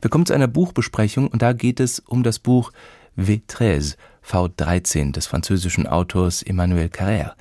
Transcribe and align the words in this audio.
Wir 0.00 0.08
kommen 0.08 0.24
zu 0.24 0.32
einer 0.32 0.48
Buchbesprechung 0.48 1.28
und 1.28 1.42
da 1.42 1.52
geht 1.52 1.78
es 1.78 1.98
um 1.98 2.22
das 2.22 2.38
Buch 2.38 2.72
V13, 3.18 3.96
V13 4.26 5.12
des 5.12 5.26
französischen 5.26 5.86
Autors 5.86 6.42
Emmanuel 6.42 6.86
Carrère. 6.86 7.32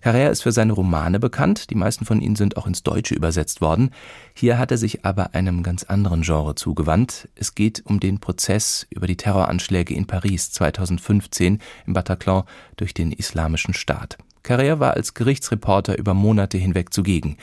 Carrère 0.00 0.30
ist 0.30 0.42
für 0.42 0.52
seine 0.52 0.74
Romane 0.74 1.18
bekannt, 1.18 1.70
die 1.70 1.74
meisten 1.74 2.04
von 2.04 2.20
ihnen 2.20 2.36
sind 2.36 2.56
auch 2.56 2.68
ins 2.68 2.84
Deutsche 2.84 3.16
übersetzt 3.16 3.60
worden. 3.60 3.90
Hier 4.32 4.58
hat 4.58 4.70
er 4.70 4.76
sich 4.76 5.04
aber 5.04 5.34
einem 5.34 5.64
ganz 5.64 5.82
anderen 5.84 6.22
Genre 6.22 6.54
zugewandt. 6.54 7.28
Es 7.34 7.56
geht 7.56 7.82
um 7.84 7.98
den 7.98 8.20
Prozess 8.20 8.86
über 8.90 9.08
die 9.08 9.16
Terroranschläge 9.16 9.94
in 9.94 10.06
Paris 10.06 10.52
2015 10.52 11.58
im 11.86 11.92
Bataclan 11.94 12.44
durch 12.76 12.94
den 12.94 13.10
Islamischen 13.10 13.74
Staat. 13.74 14.18
Carrère 14.44 14.78
war 14.78 14.92
als 14.92 15.14
Gerichtsreporter 15.14 15.98
über 15.98 16.14
Monate 16.14 16.58
hinweg 16.58 16.92
zugegen. 16.92 17.38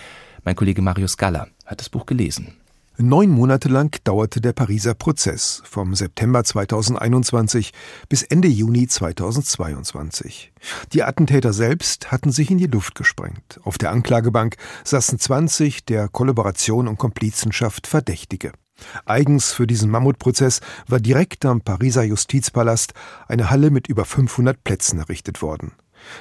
Mein 0.46 0.56
Kollege 0.56 0.82
Marius 0.82 1.18
Galler 1.18 1.48
hat 1.66 1.82
das 1.82 1.90
Buch 1.90 2.06
gelesen. 2.06 2.61
Neun 3.02 3.32
Monate 3.32 3.68
lang 3.68 3.98
dauerte 4.04 4.42
der 4.42 4.54
Pariser 4.54 4.94
Prozess 4.94 5.64
vom 5.66 5.96
September 5.96 6.44
2021 6.44 7.72
bis 8.10 8.22
Ende 8.22 8.48
Juni 8.48 8.88
2022. 8.88 10.54
Die 10.94 11.02
Attentäter 11.02 11.52
selbst 11.52 12.12
hatten 12.12 12.32
sich 12.32 12.52
in 12.52 12.60
die 12.60 12.68
Luft 12.68 12.94
gesprengt. 12.94 13.60
Auf 13.64 13.80
der 13.80 13.92
Anklagebank 13.92 14.56
saßen 14.84 15.18
20 15.18 15.84
der 15.86 16.10
Kollaboration 16.10 16.88
und 16.88 17.00
Komplizenschaft 17.00 17.88
Verdächtige. 17.88 18.52
Eigens 19.06 19.52
für 19.52 19.66
diesen 19.66 19.90
Mammutprozess 19.90 20.62
war 20.88 21.00
direkt 21.00 21.44
am 21.46 21.62
Pariser 21.62 22.04
Justizpalast 22.04 22.94
eine 23.28 23.50
Halle 23.50 23.72
mit 23.72 23.88
über 23.88 24.06
500 24.06 24.64
Plätzen 24.64 25.00
errichtet 25.00 25.42
worden. 25.42 25.72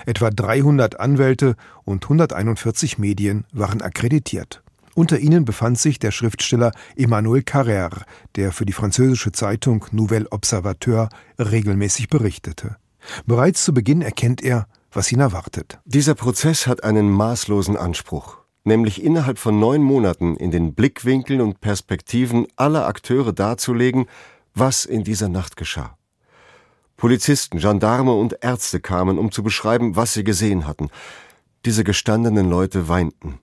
Etwa 0.07 0.30
300 0.30 0.99
Anwälte 0.99 1.57
und 1.85 2.05
141 2.05 2.97
Medien 2.97 3.45
waren 3.52 3.83
akkreditiert. 3.83 4.62
Unter 5.01 5.19
ihnen 5.19 5.47
befand 5.47 5.79
sich 5.79 5.99
der 5.99 6.11
Schriftsteller 6.11 6.73
Emmanuel 6.95 7.41
Carrère, 7.41 8.03
der 8.37 8.53
für 8.53 8.67
die 8.67 8.75
französische 8.75 9.33
Zeitung 9.33 9.87
Nouvel 9.93 10.27
Observateur 10.31 11.09
regelmäßig 11.39 12.11
berichtete. 12.11 12.77
Bereits 13.24 13.65
zu 13.65 13.73
Beginn 13.73 14.02
erkennt 14.02 14.43
er, 14.43 14.66
was 14.93 15.11
ihn 15.11 15.21
erwartet. 15.21 15.79
Dieser 15.87 16.15
Prozess 16.15 16.66
hat 16.66 16.85
einen 16.85 17.09
maßlosen 17.09 17.79
Anspruch, 17.79 18.41
nämlich 18.65 19.02
innerhalb 19.02 19.39
von 19.39 19.59
neun 19.59 19.83
Monaten 19.83 20.37
in 20.37 20.51
den 20.51 20.74
Blickwinkeln 20.74 21.41
und 21.41 21.63
Perspektiven 21.63 22.46
aller 22.57 22.87
Akteure 22.87 23.33
darzulegen, 23.33 24.05
was 24.52 24.85
in 24.85 25.02
dieser 25.02 25.30
Nacht 25.30 25.57
geschah. 25.57 25.96
Polizisten, 26.99 27.59
Gendarme 27.59 28.13
und 28.13 28.37
Ärzte 28.43 28.80
kamen, 28.80 29.19
um 29.19 29.33
zu 29.33 29.43
beschreiben, 29.43 29.96
was 29.96 30.13
sie 30.13 30.24
gesehen 30.24 30.67
hatten. 30.67 30.91
Diese 31.65 31.85
gestandenen 31.85 32.51
Leute 32.51 32.91
weinten. 32.91 33.41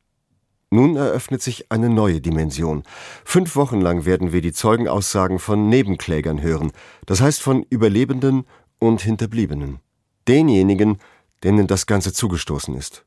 Nun 0.70 0.98
eröffnet 0.98 1.42
sich 1.42 1.72
eine 1.72 1.90
neue 1.90 2.20
Dimension. 2.20 2.84
Fünf 3.23 3.56
Wochen 3.56 3.80
lang 3.80 4.06
werden 4.06 4.34
wir 4.34 4.42
die 4.42 4.52
Zeugenaussagen 4.52 5.40
von 5.40 5.70
Nebenklägern 5.70 6.42
hören, 6.42 6.72
das 7.06 7.22
heißt 7.22 7.42
von 7.42 7.66
Überlebenden 7.70 8.46
und 8.80 9.02
Hinterbliebenen. 9.02 9.80
Denjenigen, 10.28 10.98
denen 11.44 11.68
das 11.68 11.86
Ganze 11.86 12.12
zugestoßen 12.12 12.76
ist. 12.76 13.06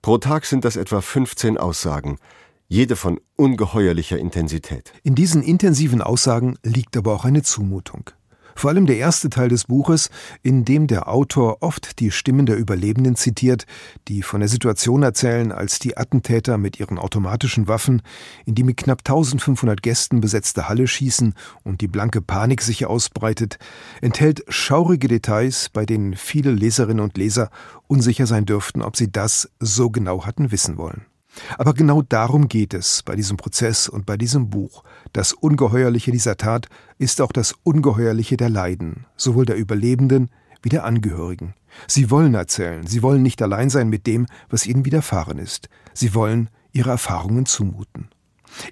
Pro 0.00 0.16
Tag 0.16 0.46
sind 0.46 0.64
das 0.64 0.76
etwa 0.76 1.02
15 1.02 1.58
Aussagen, 1.58 2.18
jede 2.68 2.96
von 2.96 3.20
ungeheuerlicher 3.36 4.18
Intensität. 4.18 4.92
In 5.02 5.14
diesen 5.14 5.42
intensiven 5.42 6.00
Aussagen 6.00 6.56
liegt 6.62 6.96
aber 6.96 7.12
auch 7.14 7.26
eine 7.26 7.42
Zumutung. 7.42 8.10
Vor 8.56 8.70
allem 8.70 8.86
der 8.86 8.98
erste 8.98 9.30
Teil 9.30 9.48
des 9.48 9.64
Buches, 9.64 10.10
in 10.42 10.64
dem 10.64 10.86
der 10.86 11.08
Autor 11.08 11.58
oft 11.62 12.00
die 12.00 12.10
Stimmen 12.10 12.46
der 12.46 12.56
Überlebenden 12.56 13.16
zitiert, 13.16 13.66
die 14.08 14.22
von 14.22 14.40
der 14.40 14.48
Situation 14.48 15.02
erzählen, 15.02 15.52
als 15.52 15.78
die 15.78 15.96
Attentäter 15.96 16.58
mit 16.58 16.78
ihren 16.80 16.98
automatischen 16.98 17.68
Waffen 17.68 18.02
in 18.46 18.54
die 18.54 18.62
mit 18.62 18.76
knapp 18.76 19.00
1500 19.00 19.82
Gästen 19.82 20.20
besetzte 20.20 20.68
Halle 20.68 20.86
schießen 20.86 21.34
und 21.62 21.80
die 21.80 21.88
blanke 21.88 22.20
Panik 22.20 22.62
sich 22.62 22.86
ausbreitet, 22.86 23.58
enthält 24.00 24.44
schaurige 24.48 25.08
Details, 25.08 25.68
bei 25.68 25.86
denen 25.86 26.14
viele 26.14 26.50
Leserinnen 26.50 27.04
und 27.04 27.16
Leser 27.16 27.50
unsicher 27.86 28.26
sein 28.26 28.46
dürften, 28.46 28.82
ob 28.82 28.96
sie 28.96 29.10
das 29.10 29.50
so 29.60 29.90
genau 29.90 30.26
hatten 30.26 30.50
wissen 30.52 30.76
wollen. 30.76 31.06
Aber 31.58 31.74
genau 31.74 32.02
darum 32.02 32.48
geht 32.48 32.74
es 32.74 33.02
bei 33.02 33.16
diesem 33.16 33.36
Prozess 33.36 33.88
und 33.88 34.06
bei 34.06 34.16
diesem 34.16 34.50
Buch. 34.50 34.84
Das 35.12 35.32
Ungeheuerliche 35.32 36.12
dieser 36.12 36.36
Tat 36.36 36.68
ist 36.98 37.20
auch 37.20 37.32
das 37.32 37.54
Ungeheuerliche 37.62 38.36
der 38.36 38.50
Leiden, 38.50 39.06
sowohl 39.16 39.46
der 39.46 39.56
Überlebenden 39.56 40.30
wie 40.62 40.68
der 40.68 40.84
Angehörigen. 40.84 41.54
Sie 41.86 42.10
wollen 42.10 42.34
erzählen, 42.34 42.86
sie 42.86 43.02
wollen 43.02 43.22
nicht 43.22 43.42
allein 43.42 43.68
sein 43.68 43.88
mit 43.88 44.06
dem, 44.06 44.26
was 44.48 44.66
ihnen 44.66 44.84
widerfahren 44.84 45.38
ist. 45.38 45.68
Sie 45.92 46.14
wollen 46.14 46.48
ihre 46.72 46.90
Erfahrungen 46.90 47.46
zumuten. 47.46 48.08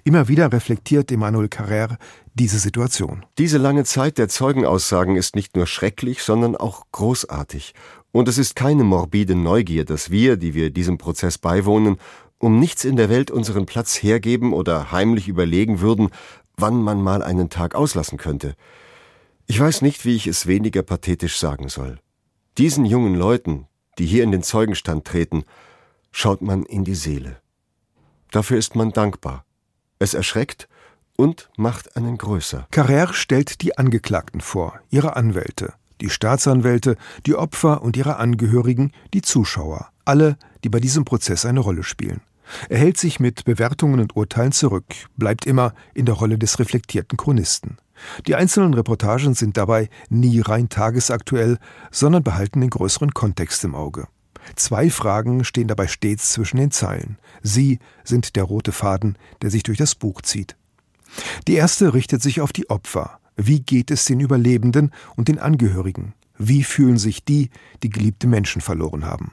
Immer 0.03 0.27
wieder 0.27 0.51
reflektiert 0.51 1.11
Emmanuel 1.11 1.47
Carrère 1.47 1.97
diese 2.33 2.57
Situation. 2.57 3.25
Diese 3.37 3.57
lange 3.57 3.83
Zeit 3.83 4.17
der 4.17 4.29
Zeugenaussagen 4.29 5.15
ist 5.15 5.35
nicht 5.35 5.55
nur 5.55 5.67
schrecklich, 5.67 6.23
sondern 6.23 6.55
auch 6.55 6.85
großartig. 6.91 7.73
Und 8.11 8.27
es 8.27 8.37
ist 8.37 8.55
keine 8.55 8.83
morbide 8.83 9.35
Neugier, 9.35 9.85
dass 9.85 10.09
wir, 10.09 10.37
die 10.37 10.53
wir 10.53 10.69
diesem 10.69 10.97
Prozess 10.97 11.37
beiwohnen, 11.37 11.97
um 12.43 12.59
nichts 12.59 12.83
in 12.83 12.97
der 12.97 13.09
Welt 13.09 13.31
unseren 13.31 13.65
Platz 13.65 14.03
hergeben 14.03 14.51
oder 14.51 14.91
heimlich 14.91 15.29
überlegen 15.29 15.79
würden, 15.79 16.09
wann 16.57 16.83
man 16.83 17.01
mal 17.01 17.23
einen 17.23 17.49
Tag 17.49 17.73
auslassen 17.73 18.17
könnte. 18.17 18.55
Ich 19.47 19.57
weiß 19.57 19.81
nicht, 19.81 20.03
wie 20.03 20.17
ich 20.17 20.27
es 20.27 20.45
weniger 20.45 20.83
pathetisch 20.83 21.39
sagen 21.39 21.69
soll. 21.69 21.99
Diesen 22.57 22.83
jungen 22.83 23.15
Leuten, 23.15 23.67
die 23.97 24.05
hier 24.05 24.23
in 24.23 24.31
den 24.31 24.43
Zeugenstand 24.43 25.05
treten, 25.05 25.45
schaut 26.11 26.41
man 26.41 26.63
in 26.63 26.83
die 26.83 26.95
Seele. 26.95 27.37
Dafür 28.31 28.57
ist 28.57 28.75
man 28.75 28.91
dankbar. 28.91 29.45
Es 29.99 30.13
erschreckt 30.13 30.67
und 31.15 31.49
macht 31.55 31.95
einen 31.95 32.17
größer. 32.17 32.67
Carrère 32.73 33.13
stellt 33.13 33.61
die 33.61 33.77
Angeklagten 33.77 34.41
vor, 34.41 34.81
ihre 34.89 35.15
Anwälte, 35.15 35.75
die 36.01 36.09
Staatsanwälte, 36.09 36.97
die 37.25 37.35
Opfer 37.35 37.81
und 37.81 37.95
ihre 37.95 38.17
Angehörigen, 38.17 38.91
die 39.13 39.21
Zuschauer, 39.21 39.91
alle, 40.03 40.37
die 40.65 40.69
bei 40.69 40.81
diesem 40.81 41.05
Prozess 41.05 41.45
eine 41.45 41.61
Rolle 41.61 41.83
spielen. 41.83 42.19
Er 42.69 42.77
hält 42.77 42.97
sich 42.97 43.19
mit 43.19 43.45
Bewertungen 43.45 43.99
und 43.99 44.15
Urteilen 44.15 44.51
zurück, 44.51 44.85
bleibt 45.17 45.45
immer 45.45 45.73
in 45.93 46.05
der 46.05 46.15
Rolle 46.15 46.37
des 46.37 46.59
reflektierten 46.59 47.17
Chronisten. 47.17 47.77
Die 48.27 48.35
einzelnen 48.35 48.73
Reportagen 48.73 49.33
sind 49.33 49.57
dabei 49.57 49.89
nie 50.09 50.39
rein 50.41 50.69
tagesaktuell, 50.69 51.57
sondern 51.91 52.23
behalten 52.23 52.61
den 52.61 52.69
größeren 52.69 53.13
Kontext 53.13 53.63
im 53.63 53.75
Auge. 53.75 54.07
Zwei 54.55 54.89
Fragen 54.89 55.43
stehen 55.43 55.67
dabei 55.67 55.87
stets 55.87 56.33
zwischen 56.33 56.57
den 56.57 56.71
Zeilen. 56.71 57.17
Sie 57.41 57.79
sind 58.03 58.35
der 58.35 58.43
rote 58.43 58.71
Faden, 58.71 59.17
der 59.41 59.49
sich 59.49 59.63
durch 59.63 59.77
das 59.77 59.95
Buch 59.95 60.21
zieht. 60.21 60.57
Die 61.47 61.53
erste 61.53 61.93
richtet 61.93 62.21
sich 62.21 62.41
auf 62.41 62.51
die 62.51 62.69
Opfer. 62.69 63.19
Wie 63.35 63.61
geht 63.61 63.89
es 63.89 64.05
den 64.05 64.19
Überlebenden 64.19 64.91
und 65.15 65.27
den 65.27 65.39
Angehörigen? 65.39 66.13
Wie 66.37 66.63
fühlen 66.63 66.97
sich 66.97 67.23
die, 67.23 67.49
die 67.83 67.89
geliebte 67.89 68.27
Menschen 68.27 68.61
verloren 68.61 69.05
haben? 69.05 69.31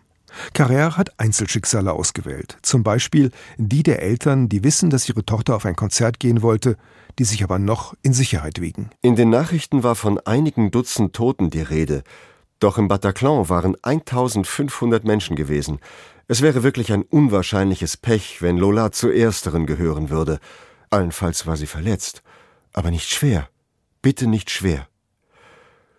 Carrère 0.55 0.97
hat 0.97 1.19
Einzelschicksale 1.19 1.93
ausgewählt, 1.93 2.59
zum 2.63 2.83
Beispiel 2.83 3.31
die 3.57 3.83
der 3.83 4.03
Eltern, 4.03 4.49
die 4.49 4.65
wissen, 4.65 4.91
dass 4.91 5.09
ihre 5.09 5.25
Tochter 5.25 5.57
auf 5.57 5.67
ein 5.67 5.77
Konzert 5.77 6.21
gehen 6.21 6.43
wollte, 6.43 6.77
die 7.19 7.25
sich 7.25 7.43
aber 7.45 7.59
noch 7.59 7.95
in 8.03 8.13
Sicherheit 8.13 8.61
wiegen. 8.61 8.91
In 9.03 9.17
den 9.17 9.31
Nachrichten 9.31 9.83
war 9.83 9.95
von 9.95 10.19
einigen 10.21 10.71
Dutzend 10.71 11.15
Toten 11.15 11.51
die 11.51 11.63
Rede, 11.63 12.03
doch 12.61 12.79
im 12.79 12.89
Bataclan 12.89 13.49
waren 13.49 13.77
1500 13.83 15.05
Menschen 15.05 15.35
gewesen. 15.35 15.79
Es 16.29 16.43
wäre 16.43 16.63
wirklich 16.63 16.93
ein 16.93 17.03
unwahrscheinliches 17.03 17.97
Pech, 17.97 18.41
wenn 18.43 18.57
Lola 18.57 18.93
zu 18.93 19.11
ersteren 19.11 19.67
gehören 19.67 20.11
würde. 20.11 20.39
Allenfalls 20.91 21.47
war 21.47 21.57
sie 21.57 21.67
verletzt, 21.67 22.23
aber 22.73 22.91
nicht 22.91 23.09
schwer. 23.09 23.49
Bitte 24.03 24.27
nicht 24.27 24.51
schwer. 24.51 24.87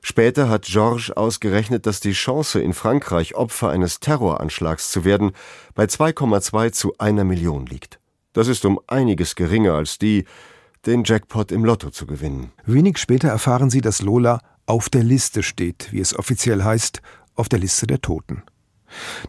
Später 0.02 0.50
hat 0.50 0.66
Georges 0.66 1.12
ausgerechnet, 1.12 1.86
dass 1.86 2.00
die 2.00 2.14
Chance, 2.14 2.60
in 2.60 2.74
Frankreich 2.74 3.36
Opfer 3.36 3.70
eines 3.70 4.00
Terroranschlags 4.00 4.92
zu 4.92 5.06
werden, 5.06 5.32
bei 5.76 5.86
2,2 5.86 6.72
zu 6.72 6.98
einer 6.98 7.24
Million 7.24 7.68
liegt. 7.68 8.00
Das 8.34 8.48
ist 8.48 8.66
um 8.66 8.80
einiges 8.88 9.36
geringer 9.36 9.74
als 9.74 10.00
die, 10.00 10.26
den 10.86 11.04
Jackpot 11.04 11.52
im 11.52 11.64
Lotto 11.64 11.92
zu 11.92 12.08
gewinnen. 12.08 12.52
Wenig 12.66 12.98
später 12.98 13.28
erfahren 13.28 13.70
sie, 13.70 13.82
dass 13.82 14.02
Lola 14.02 14.40
auf 14.66 14.90
der 14.90 15.04
Liste 15.04 15.44
steht, 15.44 15.92
wie 15.92 16.00
es 16.00 16.18
offiziell 16.18 16.64
heißt, 16.64 17.02
auf 17.36 17.50
der 17.50 17.60
Liste 17.60 17.86
der 17.86 18.02
Toten. 18.02 18.44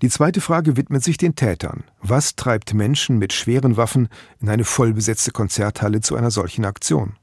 Die 0.00 0.08
zweite 0.08 0.40
Frage 0.40 0.76
widmet 0.76 1.04
sich 1.04 1.18
den 1.18 1.36
Tätern. 1.36 1.84
Was 2.00 2.34
treibt 2.34 2.74
Menschen 2.74 3.18
mit 3.18 3.32
schweren 3.32 3.76
Waffen 3.76 4.08
in 4.40 4.48
eine 4.48 4.64
vollbesetzte 4.64 5.30
Konzerthalle 5.30 6.00
zu 6.00 6.16
einer 6.16 6.30
solchen 6.30 6.64
Aktion? 6.64 7.16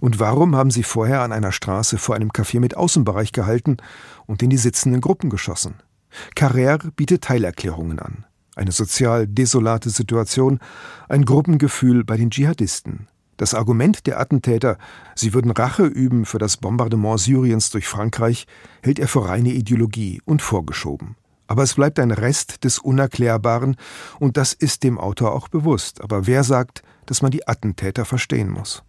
Und 0.00 0.20
warum 0.20 0.54
haben 0.56 0.70
sie 0.70 0.82
vorher 0.82 1.22
an 1.22 1.32
einer 1.32 1.52
Straße 1.52 1.98
vor 1.98 2.14
einem 2.14 2.30
Café 2.30 2.60
mit 2.60 2.76
Außenbereich 2.76 3.32
gehalten 3.32 3.78
und 4.26 4.42
in 4.42 4.50
die 4.50 4.56
sitzenden 4.56 5.00
Gruppen 5.00 5.30
geschossen? 5.30 5.74
Carrère 6.36 6.90
bietet 6.94 7.24
Teilerklärungen 7.24 7.98
an. 7.98 8.24
Eine 8.56 8.72
sozial 8.72 9.26
desolate 9.26 9.90
Situation, 9.90 10.58
ein 11.08 11.24
Gruppengefühl 11.24 12.04
bei 12.04 12.16
den 12.16 12.30
Dschihadisten. 12.30 13.08
Das 13.36 13.54
Argument 13.54 14.06
der 14.06 14.20
Attentäter, 14.20 14.76
sie 15.14 15.32
würden 15.32 15.50
Rache 15.50 15.86
üben 15.86 16.26
für 16.26 16.38
das 16.38 16.58
Bombardement 16.58 17.18
Syriens 17.18 17.70
durch 17.70 17.88
Frankreich, 17.88 18.46
hält 18.82 18.98
er 18.98 19.08
für 19.08 19.26
reine 19.26 19.52
Ideologie 19.52 20.20
und 20.26 20.42
vorgeschoben. 20.42 21.16
Aber 21.46 21.62
es 21.62 21.74
bleibt 21.74 21.98
ein 21.98 22.10
Rest 22.10 22.64
des 22.64 22.78
Unerklärbaren, 22.78 23.76
und 24.18 24.36
das 24.36 24.52
ist 24.52 24.82
dem 24.82 24.98
Autor 24.98 25.32
auch 25.32 25.48
bewusst. 25.48 26.02
Aber 26.02 26.26
wer 26.26 26.44
sagt, 26.44 26.82
dass 27.06 27.22
man 27.22 27.30
die 27.30 27.48
Attentäter 27.48 28.04
verstehen 28.04 28.50
muss? 28.50 28.84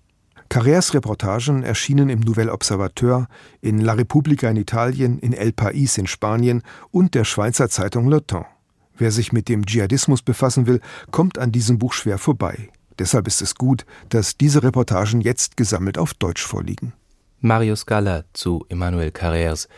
Carrères 0.51 0.94
Reportagen 0.94 1.63
erschienen 1.63 2.09
im 2.09 2.19
Nouvel 2.19 2.50
Observateur, 2.50 3.30
in 3.62 3.80
La 3.80 3.94
Repubblica 3.94 4.50
in 4.50 4.57
Italien, 4.57 5.18
in 5.19 5.31
El 5.31 5.53
País 5.53 5.98
in 5.98 6.07
Spanien 6.07 6.62
und 6.92 7.15
der 7.15 7.24
Schweizer 7.24 7.69
Zeitung 7.69 8.09
Le 8.09 8.27
Temps. 8.27 8.50
Wer 8.98 9.12
sich 9.12 9.31
mit 9.31 9.48
dem 9.48 9.65
Dschihadismus 9.65 10.21
befassen 10.21 10.68
will, 10.68 10.81
kommt 11.09 11.38
an 11.38 11.53
diesem 11.53 11.80
Buch 11.80 11.94
schwer 11.94 12.18
vorbei. 12.18 12.68
Deshalb 13.00 13.27
ist 13.27 13.42
es 13.42 13.56
gut, 13.56 13.86
dass 14.09 14.36
diese 14.36 14.62
Reportagen 14.62 15.21
jetzt 15.21 15.56
gesammelt 15.56 15.98
auf 15.98 16.13
Deutsch 16.15 16.45
vorliegen. 16.45 16.92
Mario 17.39 17.77
Scala 17.77 18.25
zu 18.33 18.65
Emmanuel 18.68 19.12
Carrères 19.12 19.69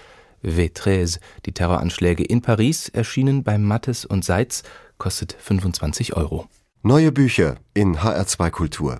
V13, 0.43 1.19
die 1.45 1.51
Terroranschläge 1.51 2.23
in 2.23 2.41
Paris, 2.41 2.89
erschienen 2.89 3.43
bei 3.43 3.59
Mattes 3.59 4.05
und 4.05 4.25
Seitz, 4.25 4.63
kostet 4.97 5.37
25 5.39 6.15
Euro. 6.15 6.47
Neue 6.81 7.11
Bücher 7.11 7.57
in 7.75 7.97
HR2 7.97 8.49
Kultur. 8.49 8.99